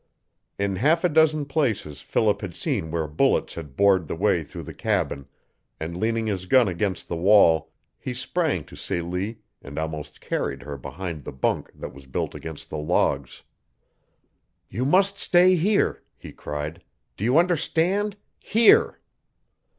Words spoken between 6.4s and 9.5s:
gun against the wall, he sprang to Celie